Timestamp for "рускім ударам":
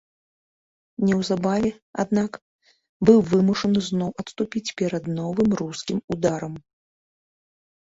5.65-6.53